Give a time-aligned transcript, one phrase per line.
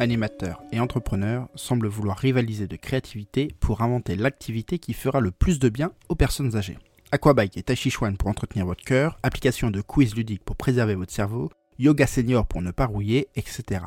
[0.00, 5.58] animateurs et entrepreneurs semblent vouloir rivaliser de créativité pour inventer l'activité qui fera le plus
[5.58, 6.78] de bien aux personnes âgées.
[7.12, 10.94] Aquabike et Tai Chi Chuan pour entretenir votre cœur, application de quiz ludique pour préserver
[10.94, 13.82] votre cerveau, yoga senior pour ne pas rouiller, etc.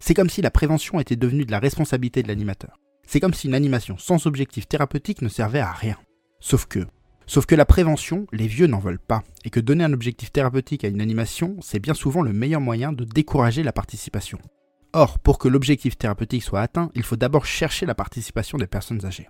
[0.00, 2.78] C'est comme si la prévention était devenue de la responsabilité de l'animateur.
[3.06, 5.96] C'est comme si une animation sans objectif thérapeutique ne servait à rien.
[6.40, 6.86] Sauf que,
[7.26, 10.84] sauf que la prévention, les vieux n'en veulent pas, et que donner un objectif thérapeutique
[10.84, 14.38] à une animation, c'est bien souvent le meilleur moyen de décourager la participation.
[15.00, 19.06] Or, pour que l'objectif thérapeutique soit atteint, il faut d'abord chercher la participation des personnes
[19.06, 19.28] âgées.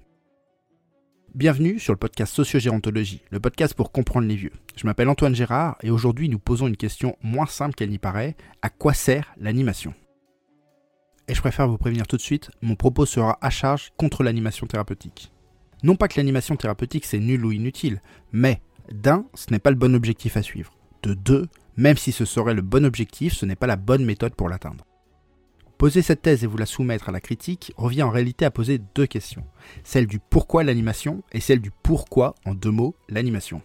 [1.34, 4.54] Bienvenue sur le podcast Sociogérontologie, le podcast pour comprendre les vieux.
[4.76, 8.34] Je m'appelle Antoine Gérard et aujourd'hui nous posons une question moins simple qu'elle n'y paraît.
[8.62, 9.92] À quoi sert l'animation?
[11.28, 14.66] Et je préfère vous prévenir tout de suite, mon propos sera à charge contre l'animation
[14.66, 15.34] thérapeutique.
[15.82, 18.00] Non pas que l'animation thérapeutique c'est nul ou inutile,
[18.32, 20.72] mais d'un, ce n'est pas le bon objectif à suivre.
[21.02, 24.34] De deux, même si ce serait le bon objectif, ce n'est pas la bonne méthode
[24.34, 24.87] pour l'atteindre.
[25.78, 28.80] Poser cette thèse et vous la soumettre à la critique revient en réalité à poser
[28.96, 29.44] deux questions.
[29.84, 33.62] Celle du pourquoi l'animation et celle du pourquoi, en deux mots, l'animation.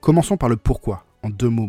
[0.00, 1.68] Commençons par le pourquoi, en deux mots.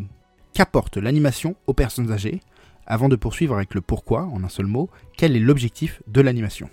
[0.53, 2.39] Qu'apporte l'animation aux personnes âgées
[2.85, 6.69] Avant de poursuivre avec le pourquoi, en un seul mot, quel est l'objectif de l'animation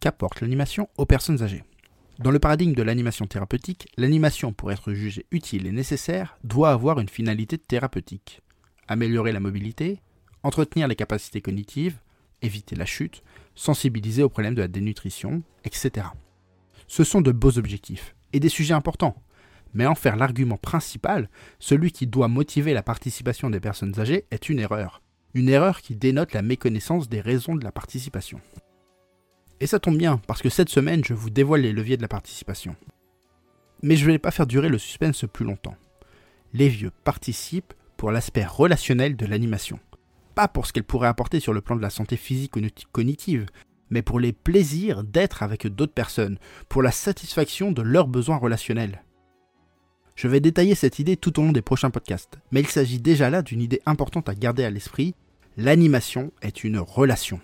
[0.00, 1.64] Qu'apporte l'animation aux personnes âgées
[2.18, 6.98] Dans le paradigme de l'animation thérapeutique, l'animation, pour être jugée utile et nécessaire, doit avoir
[6.98, 8.40] une finalité thérapeutique.
[8.88, 10.00] Améliorer la mobilité,
[10.46, 11.98] entretenir les capacités cognitives,
[12.42, 13.22] éviter la chute,
[13.54, 16.06] sensibiliser aux problèmes de la dénutrition, etc.
[16.86, 19.22] Ce sont de beaux objectifs et des sujets importants,
[19.74, 24.48] mais en faire l'argument principal, celui qui doit motiver la participation des personnes âgées, est
[24.48, 25.02] une erreur.
[25.34, 28.40] Une erreur qui dénote la méconnaissance des raisons de la participation.
[29.60, 32.08] Et ça tombe bien, parce que cette semaine, je vous dévoile les leviers de la
[32.08, 32.76] participation.
[33.82, 35.76] Mais je ne vais pas faire durer le suspense plus longtemps.
[36.52, 39.78] Les vieux participent pour l'aspect relationnel de l'animation
[40.36, 42.60] pas pour ce qu'elle pourrait apporter sur le plan de la santé physique ou
[42.92, 43.46] cognitive,
[43.90, 46.38] mais pour les plaisirs d'être avec d'autres personnes,
[46.68, 49.02] pour la satisfaction de leurs besoins relationnels.
[50.14, 53.30] Je vais détailler cette idée tout au long des prochains podcasts, mais il s'agit déjà
[53.30, 55.14] là d'une idée importante à garder à l'esprit,
[55.56, 57.40] l'animation est une relation.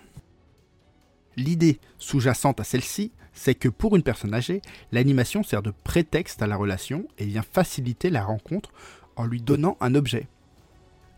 [1.35, 4.61] L'idée sous-jacente à celle-ci, c'est que pour une personne âgée,
[4.91, 8.71] l'animation sert de prétexte à la relation et vient faciliter la rencontre
[9.15, 10.27] en lui donnant un objet.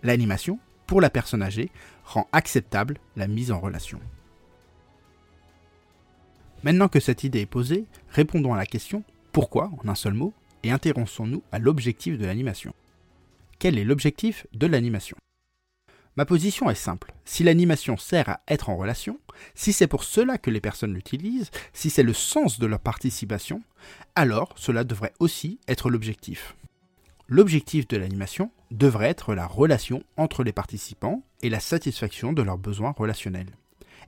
[0.04, 1.72] L'animation, pour la personne âgée
[2.04, 4.00] rend acceptable la mise en relation.
[6.64, 9.70] Maintenant que cette idée est posée, répondons à la question pourquoi?
[9.84, 12.74] en un seul mot et intéressons-nous à l'objectif de l'animation.
[13.60, 15.18] Quel est l'objectif de l'animation?
[16.18, 17.14] Ma position est simple.
[17.26, 19.20] Si l'animation sert à être en relation,
[19.54, 23.62] si c'est pour cela que les personnes l'utilisent, si c'est le sens de leur participation,
[24.16, 26.56] alors cela devrait aussi être l'objectif.
[27.28, 32.60] L'objectif de l'animation devrait être la relation entre les participants et la satisfaction de leurs
[32.60, 33.50] besoins relationnels.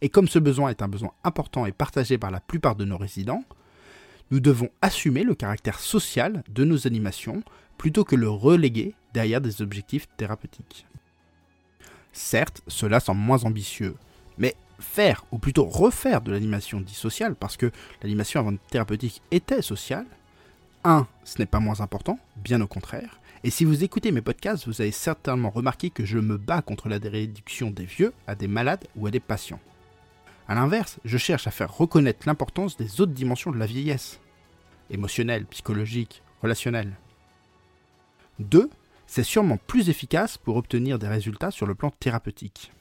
[0.01, 2.97] Et comme ce besoin est un besoin important et partagé par la plupart de nos
[2.97, 3.43] résidents,
[4.29, 7.41] nous devons assumer le caractère social de nos animations
[7.77, 10.85] plutôt que le reléguer derrière des objectifs thérapeutiques.
[12.13, 13.95] Certes, cela semble moins ambitieux,
[14.37, 17.71] mais faire, ou plutôt refaire de l'animation dit sociale, parce que
[18.03, 20.05] l'animation avant thérapeutique était sociale,
[20.83, 21.07] 1.
[21.23, 23.19] Ce n'est pas moins important, bien au contraire.
[23.43, 26.89] Et si vous écoutez mes podcasts, vous avez certainement remarqué que je me bats contre
[26.89, 29.59] la réduction des vieux à des malades ou à des patients.
[30.47, 34.19] A l'inverse, je cherche à faire reconnaître l'importance des autres dimensions de la vieillesse.
[34.89, 36.93] Émotionnelle, psychologique, relationnelle.
[38.39, 38.69] 2.
[39.07, 42.71] C'est sûrement plus efficace pour obtenir des résultats sur le plan thérapeutique.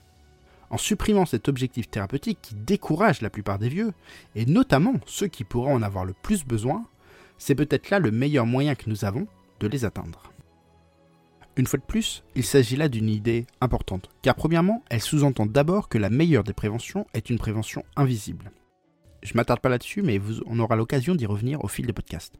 [0.70, 3.92] En supprimant cet objectif thérapeutique qui décourage la plupart des vieux,
[4.34, 6.84] et notamment ceux qui pourraient en avoir le plus besoin,
[7.38, 9.26] c'est peut-être là le meilleur moyen que nous avons
[9.60, 10.32] de les atteindre.
[11.56, 15.88] Une fois de plus, il s'agit là d'une idée importante, car premièrement, elle sous-entend d'abord
[15.88, 18.50] que la meilleure des préventions est une prévention invisible.
[19.22, 22.34] Je m'attarde pas là-dessus, mais on aura l'occasion d'y revenir au fil des podcasts.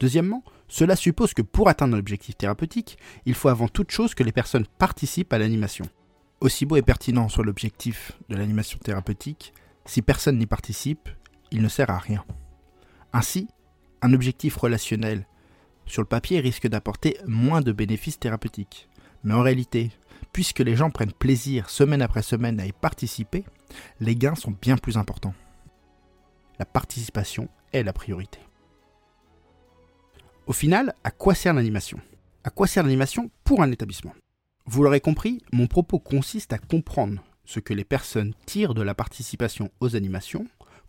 [0.00, 4.24] Deuxièmement, cela suppose que pour atteindre un objectif thérapeutique, il faut avant toute chose que
[4.24, 5.86] les personnes participent à l'animation.
[6.40, 9.54] Aussi beau et pertinent soit l'objectif de l'animation thérapeutique,
[9.86, 11.08] si personne n'y participe,
[11.50, 12.24] il ne sert à rien.
[13.12, 13.48] Ainsi,
[14.02, 15.26] un objectif relationnel
[15.86, 18.88] sur le papier risque d'apporter moins de bénéfices thérapeutiques.
[19.24, 19.90] Mais en réalité,
[20.32, 23.44] puisque les gens prennent plaisir semaine après semaine à y participer,
[24.00, 25.34] les gains sont bien plus importants.
[26.58, 28.40] La participation est la priorité.
[30.46, 31.98] Au final, à quoi sert l'animation?
[32.44, 34.14] À quoi sert l'animation pour un établissement?
[34.66, 38.94] Vous l'aurez compris, mon propos consiste à comprendre ce que les personnes tirent de la
[38.94, 40.46] participation aux animations,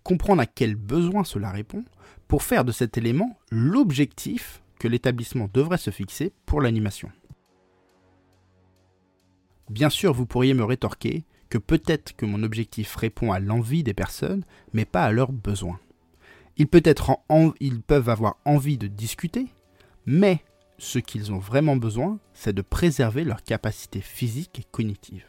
[0.07, 1.83] comprendre à quels besoins cela répond,
[2.29, 7.11] pour faire de cet élément l'objectif que l'établissement devrait se fixer pour l'animation.
[9.69, 13.93] Bien sûr, vous pourriez me rétorquer que peut-être que mon objectif répond à l'envie des
[13.93, 15.79] personnes, mais pas à leurs besoins.
[16.55, 19.47] Ils, peuvent avoir envie de discuter,
[20.05, 20.39] mais
[20.77, 25.25] ce qu'ils ont vraiment besoin, c'est de préserver leur capacité physique et cognitive.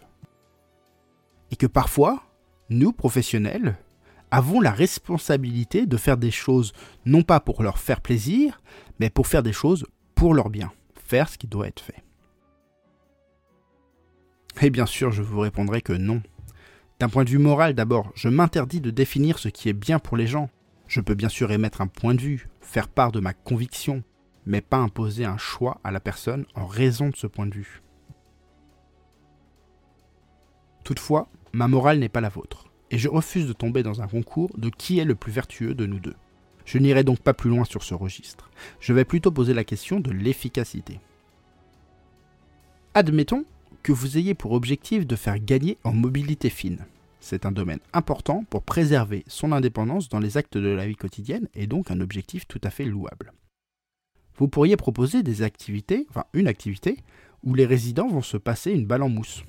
[1.51, 2.23] Et que parfois,
[2.71, 3.77] nous, professionnels,
[4.31, 6.73] avons la responsabilité de faire des choses
[7.05, 8.61] non pas pour leur faire plaisir,
[9.01, 12.03] mais pour faire des choses pour leur bien, faire ce qui doit être fait.
[14.61, 16.21] Et bien sûr, je vous répondrai que non.
[16.99, 20.17] D'un point de vue moral d'abord, je m'interdis de définir ce qui est bien pour
[20.17, 20.51] les gens.
[20.89, 24.03] Je peux bien sûr émettre un point de vue, faire part de ma conviction,
[24.47, 27.83] mais pas imposer un choix à la personne en raison de ce point de vue.
[30.83, 34.51] Toutefois, ma morale n'est pas la vôtre, et je refuse de tomber dans un concours
[34.57, 36.15] de qui est le plus vertueux de nous deux.
[36.65, 38.51] Je n'irai donc pas plus loin sur ce registre.
[38.81, 41.01] Je vais plutôt poser la question de l'efficacité.
[42.95, 43.45] Admettons
[43.83, 46.85] que vous ayez pour objectif de faire gagner en mobilité fine.
[47.21, 51.49] C'est un domaine important pour préserver son indépendance dans les actes de la vie quotidienne
[51.55, 53.33] et donc un objectif tout à fait louable.
[54.37, 56.99] Vous pourriez proposer des activités, enfin une activité,
[57.45, 59.43] où les résidents vont se passer une balle en mousse.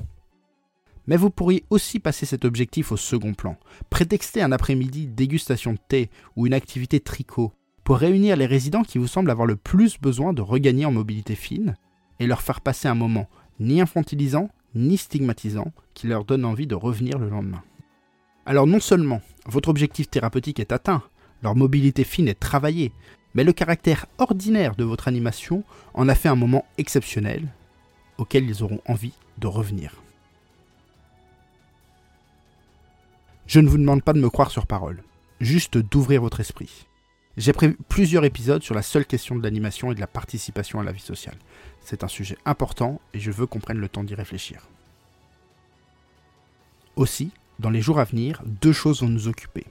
[1.09, 3.57] Mais vous pourriez aussi passer cet objectif au second plan,
[3.89, 7.51] prétexter un après-midi dégustation de thé ou une activité tricot
[7.83, 11.33] pour réunir les résidents qui vous semblent avoir le plus besoin de regagner en mobilité
[11.33, 11.75] fine
[12.19, 13.27] et leur faire passer un moment
[13.59, 17.63] ni infantilisant ni stigmatisant qui leur donne envie de revenir le lendemain.
[18.45, 21.01] Alors non seulement votre objectif thérapeutique est atteint,
[21.41, 22.91] leur mobilité fine est travaillée,
[23.33, 25.63] mais le caractère ordinaire de votre animation
[25.95, 27.47] en a fait un moment exceptionnel
[28.19, 30.03] auquel ils auront envie de revenir.
[33.49, 35.01] Je ne vous demande pas de me croire sur parole,
[35.41, 36.85] juste d'ouvrir votre esprit.
[37.35, 40.83] J'ai prévu plusieurs épisodes sur la seule question de l'animation et de la participation à
[40.83, 41.39] la vie sociale.
[41.81, 44.67] C'est un sujet important et je veux qu'on prenne le temps d'y réfléchir.
[46.95, 49.65] Aussi, dans les jours à venir, deux choses vont nous occuper.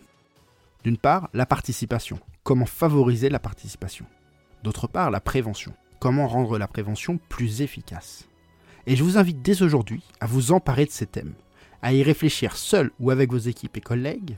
[0.83, 2.19] D'une part, la participation.
[2.43, 4.07] Comment favoriser la participation?
[4.65, 5.73] D'autre part, la prévention.
[6.01, 8.27] Comment rendre la prévention plus efficace?
[8.89, 11.35] Et je vous invite dès aujourd'hui à vous emparer de ces thèmes
[11.83, 14.37] à y réfléchir seul ou avec vos équipes et collègues,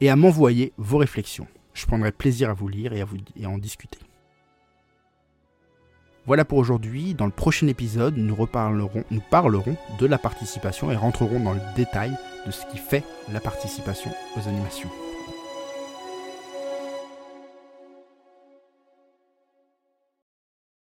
[0.00, 1.46] et à m'envoyer vos réflexions.
[1.74, 3.98] Je prendrai plaisir à vous lire et à, en discuter.
[6.26, 7.14] Voilà pour aujourd'hui.
[7.14, 11.60] Dans le prochain épisode, nous, reparlerons, nous parlerons de la participation et rentrerons dans le
[11.76, 12.16] détail
[12.46, 14.90] de ce qui fait la participation aux animations.